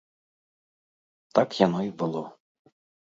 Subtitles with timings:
[1.39, 2.23] Так яно і было.